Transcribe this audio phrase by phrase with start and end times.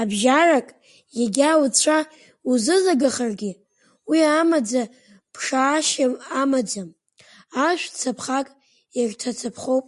[0.00, 0.68] Абжьарак,
[1.22, 1.98] егьа уцәа
[2.50, 3.52] узызагахаргьы,
[4.08, 4.82] уи амаӡа
[5.32, 6.06] ԥшаашьа,
[6.40, 6.88] амаӡам,
[7.66, 8.46] ашә цаԥхак
[8.98, 9.86] ирҭацаԥхоуп.